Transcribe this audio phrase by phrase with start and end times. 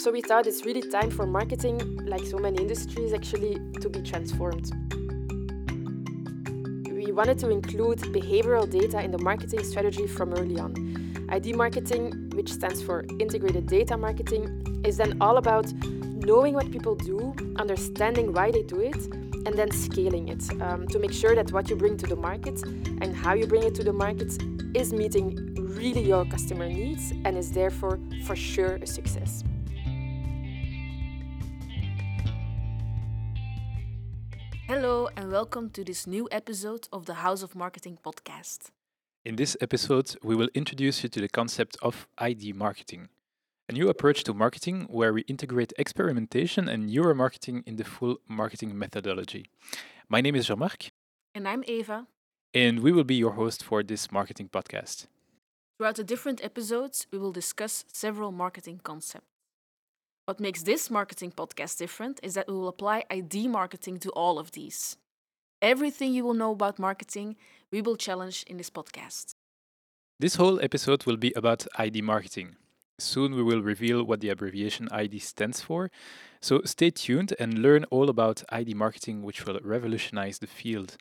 [0.00, 4.00] so we thought it's really time for marketing, like so many industries, actually, to be
[4.00, 4.72] transformed.
[6.90, 11.26] We wanted to include behavioral data in the marketing strategy from early on.
[11.28, 16.94] ID marketing, which stands for integrated data marketing, is then all about knowing what people
[16.94, 18.96] do, understanding why they do it,
[19.44, 22.62] and then scaling it um, to make sure that what you bring to the market
[23.02, 24.32] and how you bring it to the market
[24.74, 29.44] is meeting really your customer needs and is therefore for sure a success.
[34.72, 38.70] Hello, and welcome to this new episode of the House of Marketing podcast.
[39.24, 43.08] In this episode, we will introduce you to the concept of ID marketing,
[43.68, 48.78] a new approach to marketing where we integrate experimentation and neuromarketing in the full marketing
[48.78, 49.46] methodology.
[50.08, 50.92] My name is Jean Marc.
[51.34, 52.06] And I'm Eva.
[52.54, 55.08] And we will be your host for this marketing podcast.
[55.78, 59.29] Throughout the different episodes, we will discuss several marketing concepts.
[60.30, 64.38] What makes this marketing podcast different is that we will apply ID marketing to all
[64.38, 64.96] of these.
[65.60, 67.34] Everything you will know about marketing,
[67.72, 69.34] we will challenge in this podcast.
[70.20, 72.54] This whole episode will be about ID marketing.
[73.00, 75.90] Soon we will reveal what the abbreviation ID stands for.
[76.40, 80.96] So stay tuned and learn all about ID marketing, which will revolutionize the field.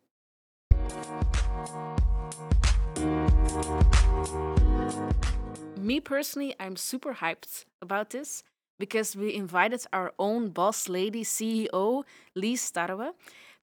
[5.77, 8.43] Me personally, I'm super hyped about this
[8.79, 13.11] because we invited our own boss lady CEO, Lise Starwe,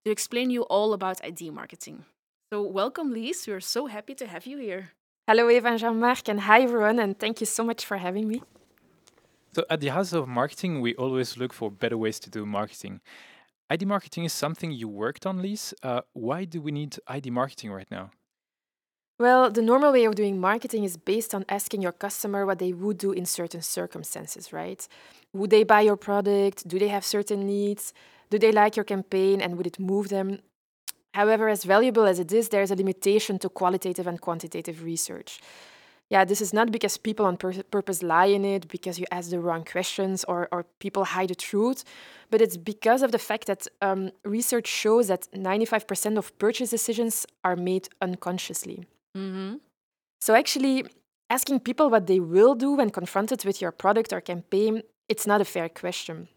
[0.04, 2.04] to explain you all about ID marketing.
[2.52, 3.48] So, welcome, Lise.
[3.48, 4.90] We're so happy to have you here.
[5.26, 8.42] Hello, Eva and Jean-Marc, and hi, everyone, and thank you so much for having me.
[9.52, 13.00] So, at the House of Marketing, we always look for better ways to do marketing.
[13.68, 15.74] ID marketing is something you worked on, Lise.
[15.82, 18.10] Uh, why do we need ID marketing right now?
[19.18, 22.74] Well, the normal way of doing marketing is based on asking your customer what they
[22.74, 24.86] would do in certain circumstances, right?
[25.32, 26.68] Would they buy your product?
[26.68, 27.94] Do they have certain needs?
[28.28, 30.40] Do they like your campaign and would it move them?
[31.14, 35.40] However, as valuable as it is, there is a limitation to qualitative and quantitative research.
[36.10, 39.30] Yeah, this is not because people on pur- purpose lie in it, because you ask
[39.30, 41.84] the wrong questions, or, or people hide the truth,
[42.30, 47.26] but it's because of the fact that um, research shows that 95% of purchase decisions
[47.42, 48.84] are made unconsciously.
[49.16, 49.56] Mm-hmm.
[50.20, 50.84] So actually,
[51.30, 55.40] asking people what they will do when confronted with your product or campaign, it's not
[55.40, 56.28] a fair question.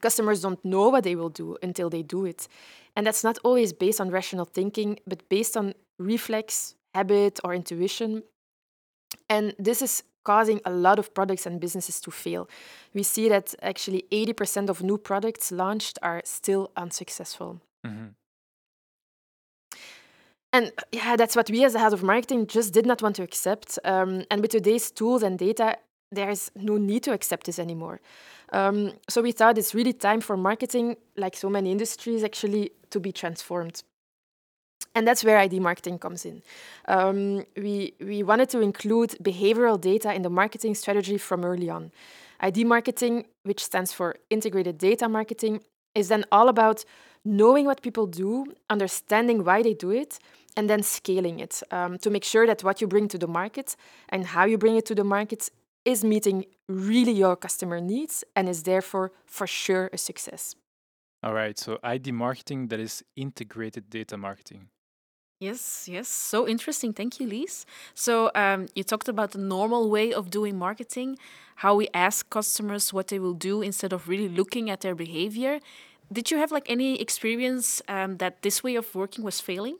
[0.00, 2.48] Customers don't know what they will do until they do it.
[2.94, 8.22] And that's not always based on rational thinking, but based on reflex, habit, or intuition.
[9.28, 12.48] And this is causing a lot of products and businesses to fail.
[12.92, 17.60] We see that actually 80% of new products launched are still unsuccessful.
[17.86, 18.08] Mm-hmm.
[20.56, 23.22] And yeah, that's what we as the head of marketing just did not want to
[23.22, 23.78] accept.
[23.84, 25.76] Um, and with today's tools and data,
[26.10, 28.00] there is no need to accept this anymore.
[28.54, 32.98] Um, so we thought it's really time for marketing, like so many industries, actually to
[32.98, 33.82] be transformed.
[34.94, 36.42] And that's where ID marketing comes in.
[36.88, 41.92] Um, we, we wanted to include behavioral data in the marketing strategy from early on.
[42.40, 45.60] ID marketing, which stands for integrated data marketing,
[45.94, 46.86] is then all about
[47.26, 50.18] knowing what people do, understanding why they do it,
[50.56, 53.76] and then scaling it um, to make sure that what you bring to the market
[54.08, 55.50] and how you bring it to the market
[55.84, 60.56] is meeting really your customer needs and is therefore for sure a success.
[61.22, 64.68] All right, so ID marketing that is integrated data marketing.
[65.38, 66.08] Yes, yes.
[66.08, 66.94] So interesting.
[66.94, 67.66] Thank you, Lise.
[67.94, 71.18] So um, you talked about the normal way of doing marketing,
[71.56, 75.60] how we ask customers what they will do instead of really looking at their behavior.
[76.10, 79.76] Did you have like any experience um, that this way of working was failing?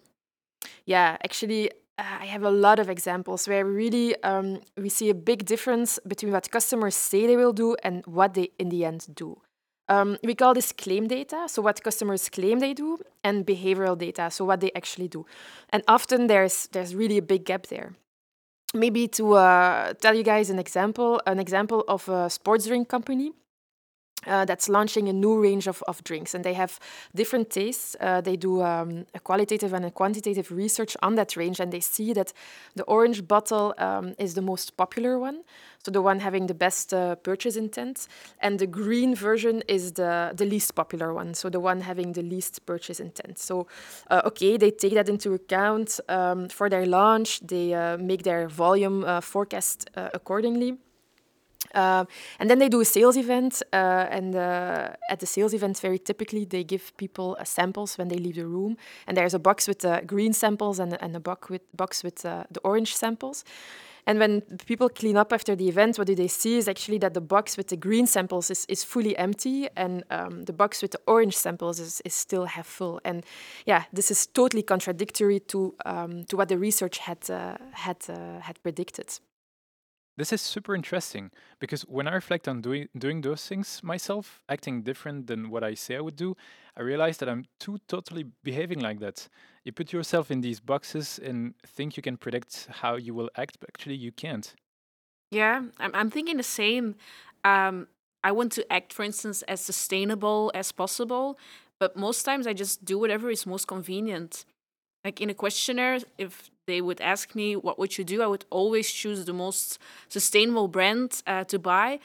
[0.84, 5.14] Yeah, actually, uh, I have a lot of examples where really um, we see a
[5.14, 9.06] big difference between what customers say they will do and what they in the end
[9.14, 9.40] do.
[9.88, 14.30] Um, we call this claim data, so what customers claim they do, and behavioral data,
[14.30, 15.26] so what they actually do.
[15.70, 17.94] And often there's there's really a big gap there.
[18.74, 23.32] Maybe to uh, tell you guys an example, an example of a sports drink company
[24.26, 26.34] uh, that's launching a new range of, of drinks.
[26.34, 26.78] And they have
[27.14, 27.96] different tastes.
[28.00, 31.60] Uh, they do um, a qualitative and a quantitative research on that range.
[31.60, 32.32] And they see that
[32.74, 35.42] the orange bottle um, is the most popular one.
[35.84, 38.08] So the one having the best uh, purchase intent.
[38.40, 41.34] And the green version is the, the least popular one.
[41.34, 43.38] So the one having the least purchase intent.
[43.38, 43.68] So
[44.10, 47.40] uh, okay they take that into account um, for their launch.
[47.40, 50.78] They uh, make their volume uh, forecast accordingly
[51.74, 52.04] uh,
[52.38, 55.98] and then they do a sales event, uh, and uh, at the sales event, very
[55.98, 58.76] typically they give people samples when they leave the room.
[59.06, 62.22] And there's a box with the green samples and, and a box with box with
[62.22, 63.44] the orange samples.
[64.06, 67.14] And when people clean up after the event, what do they see is actually that
[67.14, 70.92] the box with the green samples is, is fully empty and um, the box with
[70.92, 73.00] the orange samples is, is still half full.
[73.04, 73.24] And
[73.66, 78.38] yeah, this is totally contradictory to, um, to what the research had, uh, had, uh,
[78.40, 79.18] had predicted.
[80.16, 81.30] This is super interesting
[81.60, 85.74] because when I reflect on doing doing those things myself, acting different than what I
[85.74, 86.36] say I would do,
[86.74, 89.28] I realize that I'm too totally behaving like that.
[89.64, 93.58] You put yourself in these boxes and think you can predict how you will act,
[93.60, 94.54] but actually you can't.
[95.30, 96.94] Yeah, I'm, I'm thinking the same.
[97.44, 97.88] Um,
[98.24, 101.38] I want to act, for instance, as sustainable as possible,
[101.78, 104.46] but most times I just do whatever is most convenient.
[105.06, 108.44] Like in a questionnaire, if they would ask me what would you do i would
[108.50, 112.00] always choose the most sustainable brand uh, to buy.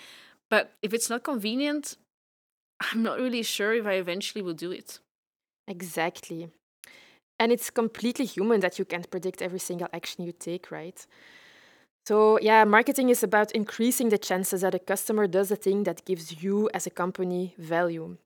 [0.51, 1.97] But if it's not convenient
[2.85, 4.99] i'm not really sure if i eventually will do it.
[5.67, 6.49] Exactly.
[7.39, 10.99] And it's completely human that you can't predict every single action you take right?
[12.07, 12.17] So
[12.49, 16.43] yeah marketing is about increasing the chances that a customer does the thing that gives
[16.43, 18.17] you as a company value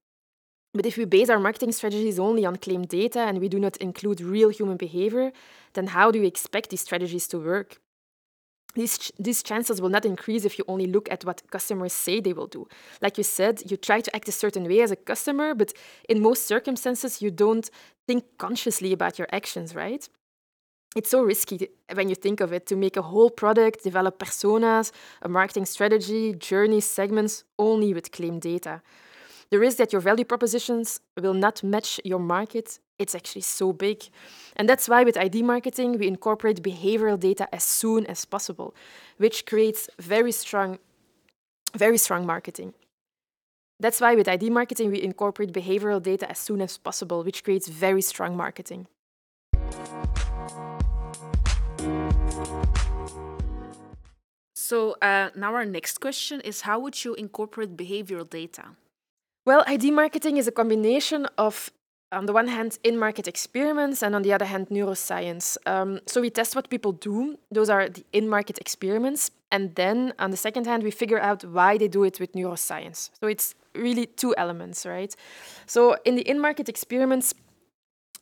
[0.75, 3.77] but if we base our marketing strategies only on claimed data and we do not
[3.77, 5.31] include real human behavior,
[5.73, 7.79] then how do we expect these strategies to work?
[8.73, 12.33] These, these chances will not increase if you only look at what customers say they
[12.33, 12.67] will do.
[13.01, 15.71] Like you said, you try to act a certain way as a customer, but
[16.09, 17.69] in most circumstances, you don't
[18.05, 20.09] think consciously about your actions, right?
[20.93, 24.91] It's so risky when you think of it to make a whole product, develop personas,
[25.21, 28.81] a marketing strategy, journeys, segments only with claimed data
[29.51, 34.03] the risk that your value propositions will not match your market it's actually so big.
[34.55, 38.73] And that's why with id marketing we incorporate behavioral data as soon as possible
[39.17, 40.79] which creates very strong
[41.75, 42.73] very strong marketing.
[43.79, 47.67] That's why with id marketing we incorporate behavioral data as soon as possible which creates
[47.67, 48.87] very strong marketing.
[54.55, 58.69] So uh, now our next question is how would you incorporate behavioral data
[59.45, 61.71] well, ID marketing is a combination of,
[62.11, 65.57] on the one hand, in market experiments and on the other hand, neuroscience.
[65.65, 69.31] Um, so we test what people do, those are the in market experiments.
[69.51, 73.11] And then on the second hand, we figure out why they do it with neuroscience.
[73.21, 75.15] So it's really two elements, right?
[75.67, 77.33] So in the in market experiments,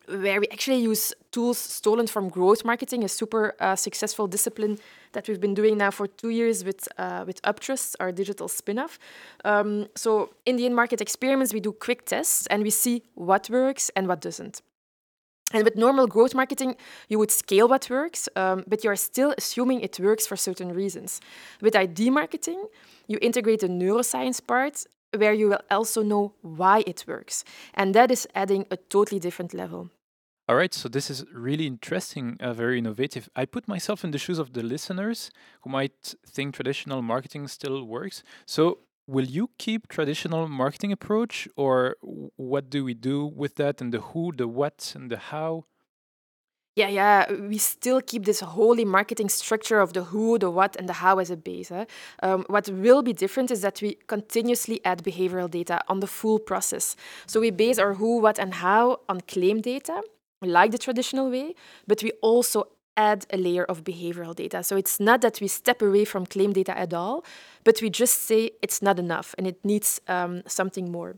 [0.07, 4.77] where we actually use tools stolen from growth marketing, a super uh, successful discipline
[5.13, 8.99] that we've been doing now for two years with uh, with Uptrust, our digital spin-off.
[9.45, 13.91] Um, so in the in-market experiments, we do quick tests and we see what works
[13.95, 14.61] and what doesn't.
[15.53, 16.75] And with normal growth marketing,
[17.09, 20.73] you would scale what works, um, but you are still assuming it works for certain
[20.73, 21.21] reasons.
[21.61, 22.65] With ID marketing,
[23.07, 24.85] you integrate the neuroscience part
[25.17, 27.43] where you will also know why it works.
[27.73, 29.89] And that is adding a totally different level.
[30.49, 33.29] All right, so this is really interesting, uh, very innovative.
[33.33, 35.31] I put myself in the shoes of the listeners
[35.61, 38.23] who might think traditional marketing still works.
[38.45, 43.93] So, will you keep traditional marketing approach, or what do we do with that, and
[43.93, 45.63] the who, the what, and the how?
[46.75, 50.89] Yeah, yeah, we still keep this holy marketing structure of the who, the what, and
[50.89, 51.71] the how as a base.
[52.23, 56.39] Um, what will be different is that we continuously add behavioral data on the full
[56.39, 56.95] process.
[57.27, 60.01] So we base our who, what, and how on claim data
[60.41, 61.55] like the traditional way,
[61.87, 62.65] but we also
[62.97, 64.63] add a layer of behavioral data.
[64.63, 67.23] So it's not that we step away from claim data at all,
[67.63, 71.15] but we just say it's not enough and it needs um, something more.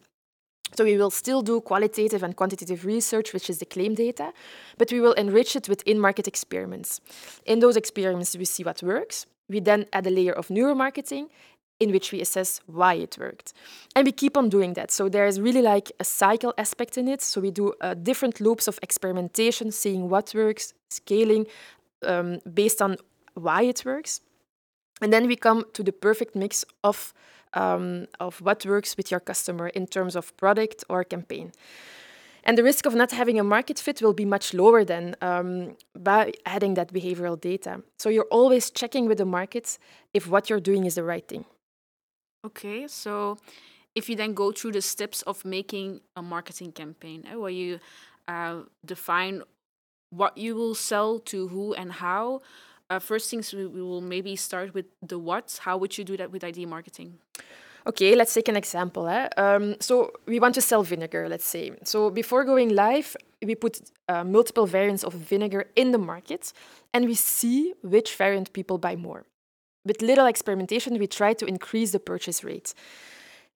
[0.74, 4.34] So we will still do qualitative and quantitative research, which is the claim data,
[4.78, 7.00] but we will enrich it with in-market experiments.
[7.46, 9.26] In those experiments, we see what works.
[9.48, 11.30] We then add a layer of neuromarketing
[11.80, 13.54] in which we assess why it worked.
[13.96, 14.92] And we keep on doing that.
[14.92, 17.22] So there is really like a cycle aspect in it.
[17.22, 21.48] So we do uh, different loops of experimentation, seeing what works, scaling
[22.04, 22.98] um, based on
[23.34, 24.22] why it works.
[25.02, 27.14] And then we come to the perfect mix of,
[27.56, 31.52] um, of what works with your customer in terms of product or campaign.
[32.44, 35.76] And the risk of not having a market fit will be much lower than um,
[35.98, 37.82] by adding that behavioral data.
[37.98, 39.80] So you're always checking with the market
[40.14, 41.46] if what you're doing is the right thing.
[42.46, 43.40] Okay, so
[43.96, 47.80] if you then go through the steps of making a marketing campaign, eh, where you
[48.28, 49.42] uh, define
[50.12, 52.42] what you will sell to who and how,
[52.90, 55.60] uh, first things we, we will maybe start with the what.
[55.64, 57.18] How would you do that with ID marketing?
[57.88, 59.08] Okay, let's take an example.
[59.08, 59.30] Eh?
[59.38, 61.72] Um, so we want to sell vinegar, let's say.
[61.84, 66.52] So before going live, we put uh, multiple variants of vinegar in the market
[66.94, 69.26] and we see which variant people buy more
[69.86, 72.74] with little experimentation, we try to increase the purchase rate.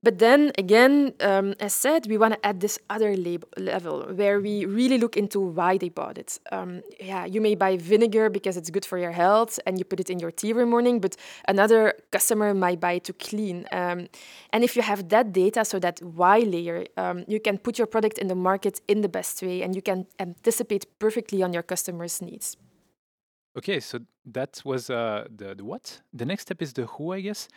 [0.01, 3.17] But then again, um, as said, we want to add this other
[3.57, 6.39] level where we really look into why they bought it.
[6.53, 9.99] Um, yeah, you may buy vinegar because it's good for your health and you put
[9.99, 11.17] it in your tea every morning, but
[11.49, 13.65] another customer might buy it to clean.
[13.73, 14.07] Um,
[14.53, 17.87] and if you have that data, so that why layer, um, you can put your
[17.87, 21.63] product in the market in the best way and you can anticipate perfectly on your
[21.63, 22.55] customers' needs.
[23.57, 25.99] Okay, so that was uh, the, the what?
[26.13, 27.49] The next step is the who, I guess.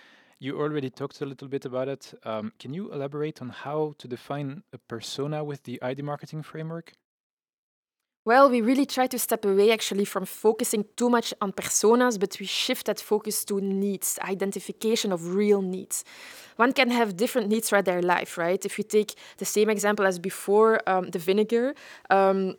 [0.43, 2.15] You already talked a little bit about it.
[2.25, 6.95] Um, can you elaborate on how to define a persona with the ID marketing framework?
[8.25, 12.41] Well, we really try to step away actually from focusing too much on personas, but
[12.41, 16.05] we shift that focus to needs, identification of real needs.
[16.57, 18.65] One can have different needs throughout their life, right?
[18.65, 21.77] If you take the same example as before, um, the vinegar,
[22.11, 22.57] um,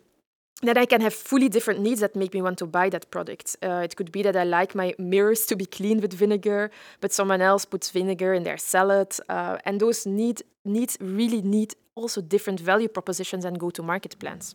[0.62, 3.56] that I can have fully different needs that make me want to buy that product.
[3.62, 6.70] Uh, it could be that I like my mirrors to be cleaned with vinegar,
[7.00, 9.14] but someone else puts vinegar in their salad.
[9.28, 14.18] Uh, and those need, needs really need also different value propositions and go to market
[14.18, 14.54] plans.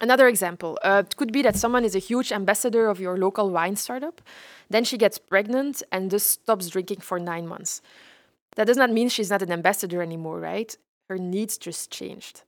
[0.00, 3.50] Another example uh, it could be that someone is a huge ambassador of your local
[3.50, 4.20] wine startup,
[4.68, 7.80] then she gets pregnant and just stops drinking for nine months.
[8.56, 10.76] That does not mean she's not an ambassador anymore, right?
[11.08, 12.42] Her needs just changed.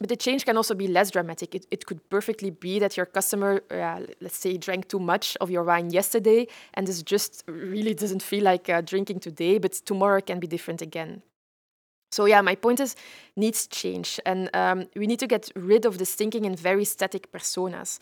[0.00, 1.54] But the change can also be less dramatic.
[1.54, 5.50] It, it could perfectly be that your customer, uh, let's say, drank too much of
[5.50, 10.20] your wine yesterday and this just really doesn't feel like uh, drinking today, but tomorrow
[10.20, 11.22] can be different again.
[12.14, 12.94] So yeah, my point is
[13.34, 17.32] needs change, and um, we need to get rid of the thinking in very static
[17.32, 17.98] personas.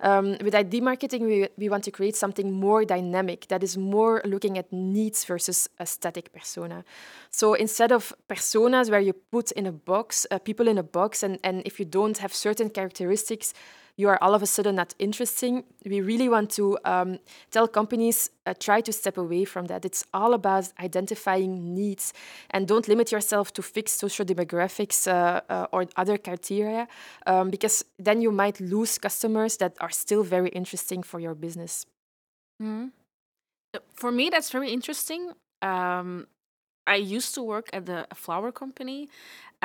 [0.00, 4.22] Um, with ID marketing, we, we want to create something more dynamic that is more
[4.24, 6.84] looking at needs versus a static persona.
[7.30, 11.24] So instead of personas where you put in a box, uh, people in a box,
[11.24, 13.52] and, and if you don't have certain characteristics,
[13.96, 15.64] you are all of a sudden not interesting.
[15.84, 17.18] We really want to um,
[17.50, 19.84] tell companies uh, try to step away from that.
[19.84, 22.12] It's all about identifying needs
[22.50, 26.88] and don't limit yourself to fixed social demographics uh, uh, or other criteria
[27.26, 31.86] um, because then you might lose customers that are still very interesting for your business.
[32.62, 32.90] Mm.
[33.94, 35.32] For me, that's very interesting.
[35.62, 36.26] Um,
[36.86, 39.08] I used to work at the flower company,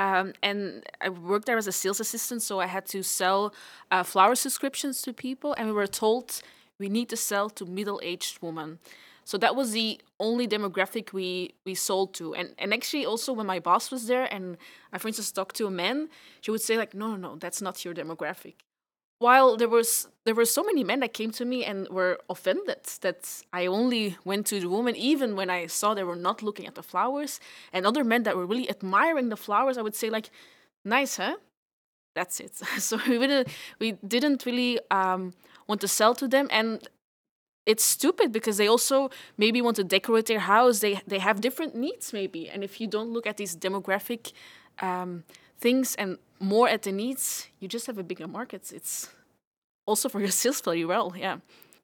[0.01, 3.53] um, and I worked there as a sales assistant, so I had to sell
[3.91, 6.41] uh, flower subscriptions to people, and we were told
[6.79, 8.79] we need to sell to middle-aged women.
[9.23, 12.33] So that was the only demographic we we sold to.
[12.33, 14.57] And and actually also when my boss was there and
[14.91, 16.09] I for instance talked to a man,
[16.41, 18.55] she would say like, no, no, no, that's not your demographic
[19.21, 22.83] while there was there were so many men that came to me and were offended
[23.01, 26.67] that I only went to the woman even when I saw they were not looking
[26.67, 27.39] at the flowers.
[27.73, 30.29] And other men that were really admiring the flowers I would say like
[30.83, 31.37] nice huh?
[32.15, 32.53] That's it.
[32.79, 33.47] So we didn't
[33.79, 35.33] we didn't really um,
[35.67, 36.47] want to sell to them.
[36.51, 36.87] And
[37.65, 40.79] it's stupid because they also maybe want to decorate their house.
[40.79, 42.49] They they have different needs maybe.
[42.49, 44.33] And if you don't look at these demographic
[44.81, 45.23] um,
[45.59, 48.71] things and more at the needs, you just have a bigger market.
[48.73, 49.09] It's
[49.85, 51.13] also for your sales very well.
[51.17, 51.37] Yeah.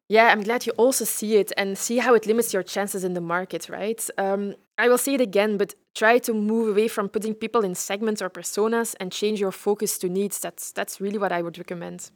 [0.10, 3.14] Yeah, I'm glad you also see it and see how it limits your chances in
[3.14, 4.10] the market, right?
[4.18, 7.76] Um, I will say it again, but try to move away from putting people in
[7.76, 10.40] segments or personas and change your focus to needs.
[10.40, 12.12] That's that's really what I would recommend.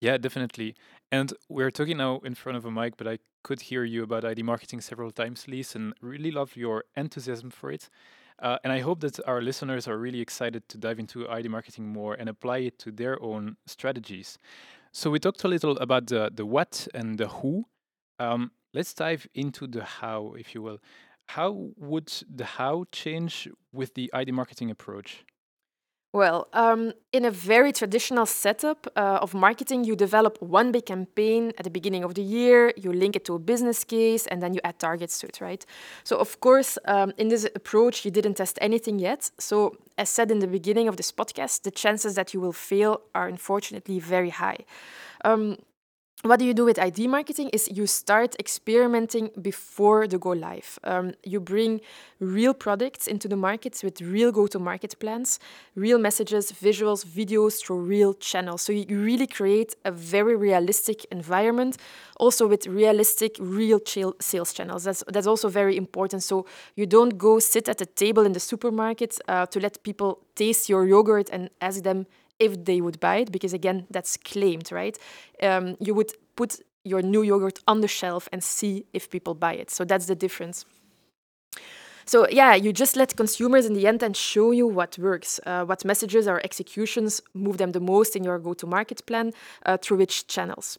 [0.00, 0.76] Yeah, definitely.
[1.10, 4.24] And we're talking now in front of a mic, but I could hear you about
[4.24, 7.88] ID marketing several times, Lise, and really love your enthusiasm for it.
[8.38, 11.86] Uh, and I hope that our listeners are really excited to dive into ID marketing
[11.88, 14.38] more and apply it to their own strategies.
[14.92, 17.66] So we talked a little about the, the what and the who.
[18.18, 20.78] Um, let's dive into the how, if you will.
[21.28, 25.24] How would the how change with the ID marketing approach?
[26.16, 31.52] Well, um, in a very traditional setup uh, of marketing, you develop one big campaign
[31.58, 34.54] at the beginning of the year, you link it to a business case, and then
[34.54, 35.66] you add targets to it, right?
[36.04, 39.30] So, of course, um, in this approach, you didn't test anything yet.
[39.38, 43.02] So, as said in the beginning of this podcast, the chances that you will fail
[43.14, 44.60] are unfortunately very high.
[45.22, 45.58] Um,
[46.28, 50.78] what do you do with ID marketing is you start experimenting before the go live.
[50.84, 51.80] Um, you bring
[52.20, 55.38] real products into the market with real go to market plans,
[55.74, 58.62] real messages, visuals, videos through real channels.
[58.62, 61.76] So you really create a very realistic environment,
[62.16, 63.80] also with realistic, real
[64.20, 64.84] sales channels.
[64.84, 66.22] That's, that's also very important.
[66.22, 70.20] So you don't go sit at a table in the supermarket uh, to let people
[70.34, 72.06] taste your yogurt and ask them
[72.38, 74.98] if they would buy it, because again, that's claimed, right?
[75.42, 79.54] Um, you would put your new yogurt on the shelf and see if people buy
[79.54, 79.70] it.
[79.70, 80.64] So that's the difference.
[82.04, 85.64] So yeah, you just let consumers in the end and show you what works, uh,
[85.64, 89.32] what messages or executions move them the most in your go-to-market plan,
[89.64, 90.78] uh, through which channels.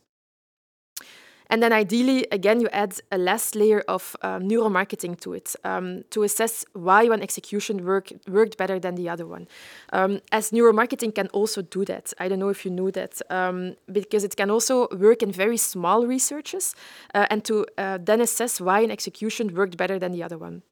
[1.49, 6.03] And then ideally, again, you add a last layer of um, neuromarketing to it um,
[6.11, 9.47] to assess why one execution work, worked better than the other one.
[9.93, 12.13] Um, as neuromarketing can also do that.
[12.19, 15.57] I don't know if you know that, um, because it can also work in very
[15.57, 16.75] small researches
[17.13, 20.63] uh, and to uh, then assess why an execution worked better than the other one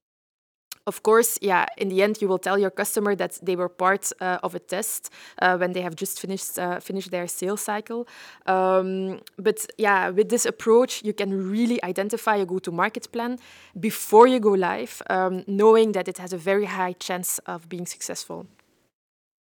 [0.88, 4.12] of course, yeah, in the end, you will tell your customer that they were part
[4.22, 5.10] uh, of a test
[5.42, 8.08] uh, when they have just finished uh, finished their sales cycle.
[8.46, 13.40] Um, but yeah, with this approach, you can really identify a go-to-market plan
[13.80, 17.88] before you go live, um, knowing that it has a very high chance of being
[17.88, 18.46] successful.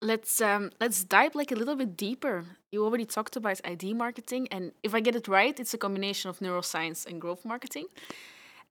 [0.01, 2.43] Let's um, let's dive like a little bit deeper.
[2.71, 6.29] You already talked about ID marketing, and if I get it right, it's a combination
[6.29, 7.85] of neuroscience and growth marketing.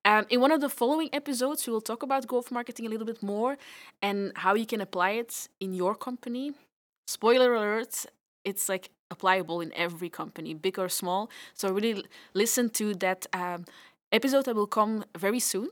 [0.05, 3.07] Um, in one of the following episodes, we will talk about growth marketing a little
[3.07, 3.57] bit more
[4.03, 6.53] and how you can apply it in your company.
[7.07, 8.07] Spoiler alert,
[8.45, 11.31] it's like applicable in every company, big or small.
[11.55, 13.65] So really listen to that um,
[14.13, 15.71] episode that will come very soon.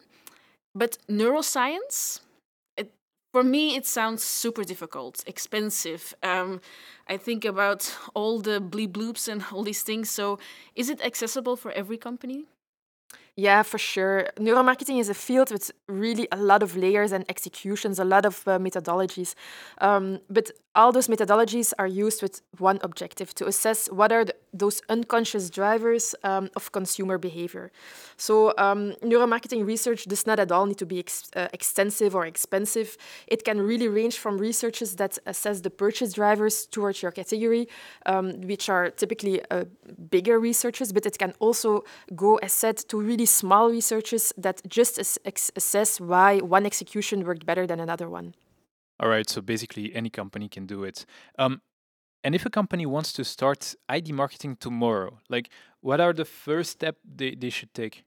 [0.74, 2.20] But neuroscience,
[2.78, 2.90] it,
[3.34, 6.14] for me, it sounds super difficult, expensive.
[6.22, 6.62] Um,
[7.06, 10.10] I think about all the bleep bloops and all these things.
[10.10, 10.38] So
[10.74, 12.46] is it accessible for every company?
[13.36, 14.26] Yeah, for sure.
[14.38, 18.46] Neuromarketing is a field with really a lot of layers and executions, a lot of
[18.46, 19.34] uh, methodologies.
[19.80, 24.34] Um, but all those methodologies are used with one objective to assess what are the,
[24.52, 27.70] those unconscious drivers um, of consumer behavior.
[28.16, 32.26] So, um, neuromarketing research does not at all need to be ex uh, extensive or
[32.26, 32.96] expensive.
[33.26, 37.68] It can really range from researches that assess the purchase drivers towards your category,
[38.06, 39.64] um, which are typically uh,
[40.10, 44.62] bigger researches, but it can also go, as said, to really really small researches that
[44.68, 44.98] just
[45.56, 48.34] assess why one execution worked better than another one.
[49.00, 51.04] All right, so basically any company can do it.
[51.38, 51.60] Um,
[52.24, 55.48] and if a company wants to start ID marketing tomorrow, like
[55.80, 58.04] what are the first steps they, they should take?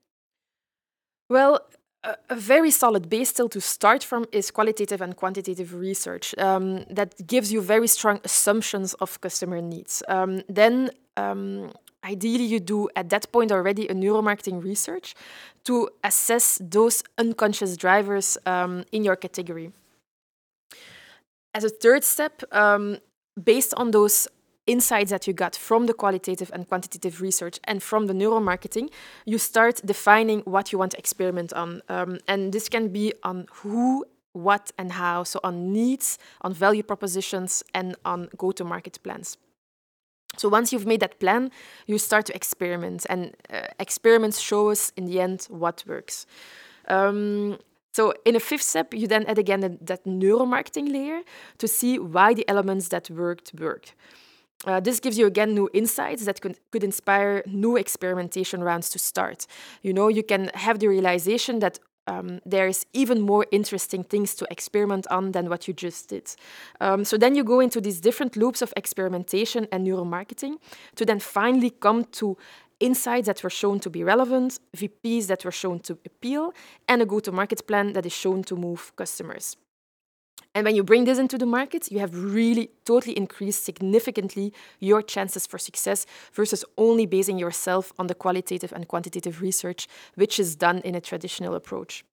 [1.28, 1.60] Well,
[2.02, 6.84] a, a very solid base still to start from is qualitative and quantitative research um,
[6.88, 10.02] that gives you very strong assumptions of customer needs.
[10.08, 11.72] Um, then um,
[12.04, 15.14] ideally you do at that point already a neuromarketing research
[15.64, 19.72] to assess those unconscious drivers um, in your category.
[21.56, 22.98] As a third step, um,
[23.42, 24.28] based on those
[24.66, 28.90] insights that you got from the qualitative and quantitative research and from the neuromarketing,
[29.24, 31.80] you start defining what you want to experiment on.
[31.88, 35.22] Um, and this can be on who, what, and how.
[35.22, 39.38] So, on needs, on value propositions, and on go to market plans.
[40.36, 41.50] So once you've made that plan,
[41.86, 46.26] you start to experiment, and uh, experiments show us in the end what works.
[46.88, 47.58] Um,
[47.96, 51.22] so in a fifth step, you then add again that neuromarketing layer
[51.56, 53.94] to see why the elements that worked worked.
[54.66, 58.98] Uh, this gives you again new insights that could, could inspire new experimentation rounds to
[58.98, 59.46] start.
[59.82, 64.46] You know, you can have the realization that um, there's even more interesting things to
[64.50, 66.36] experiment on than what you just did.
[66.80, 70.56] Um, so then you go into these different loops of experimentation and neuromarketing
[70.96, 72.36] to then finally come to
[72.80, 76.52] insights that were shown to be relevant, VPs that were shown to appeal,
[76.88, 79.56] and a go to market plan that is shown to move customers.
[80.54, 85.02] And when you bring this into the market, you have really totally increased significantly your
[85.02, 90.56] chances for success versus only basing yourself on the qualitative and quantitative research, which is
[90.56, 92.04] done in a traditional approach.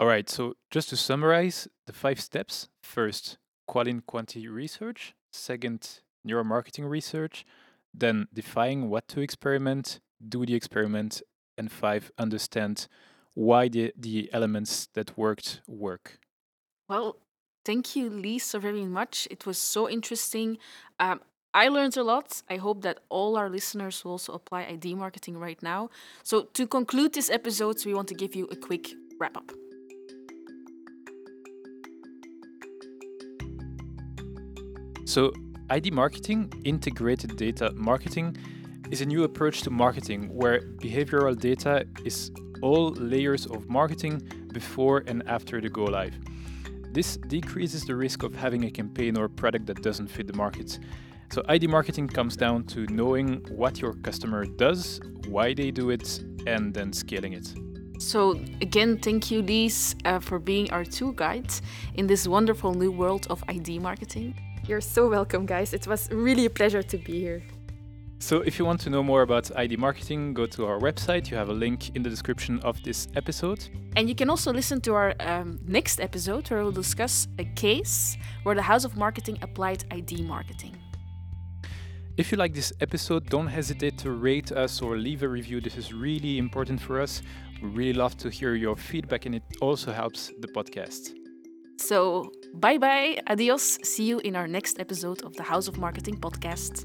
[0.00, 6.88] All right, so just to summarize the five steps first, quality quantity research, second, neuromarketing
[6.88, 7.44] research,
[7.92, 11.22] then define what to experiment, do the experiment,
[11.58, 12.86] and five, understand
[13.34, 16.18] why the, the elements that worked work.
[16.88, 17.16] Well,
[17.64, 19.28] Thank you, Lisa, very much.
[19.30, 20.58] It was so interesting.
[20.98, 21.20] Um,
[21.52, 22.42] I learned a lot.
[22.48, 25.90] I hope that all our listeners will also apply ID marketing right now.
[26.22, 29.52] So, to conclude this episode, we want to give you a quick wrap up.
[35.04, 35.32] So,
[35.70, 38.36] ID marketing, integrated data marketing,
[38.90, 44.20] is a new approach to marketing where behavioral data is all layers of marketing
[44.52, 46.14] before and after the go live.
[46.92, 50.80] This decreases the risk of having a campaign or product that doesn't fit the market.
[51.30, 56.24] So, ID marketing comes down to knowing what your customer does, why they do it,
[56.48, 57.54] and then scaling it.
[58.00, 61.52] So, again, thank you, Lise, uh, for being our tour guide
[61.94, 64.34] in this wonderful new world of ID marketing.
[64.70, 65.74] You're so welcome, guys.
[65.74, 67.42] It was really a pleasure to be here.
[68.20, 71.28] So, if you want to know more about ID marketing, go to our website.
[71.28, 73.68] You have a link in the description of this episode.
[73.96, 78.16] And you can also listen to our um, next episode where we'll discuss a case
[78.44, 80.76] where the House of Marketing applied ID marketing.
[82.16, 85.60] If you like this episode, don't hesitate to rate us or leave a review.
[85.60, 87.22] This is really important for us.
[87.60, 91.10] We really love to hear your feedback, and it also helps the podcast.
[91.76, 96.16] So, Bye bye, adios, see you in our next episode of the House of Marketing
[96.16, 96.84] podcast.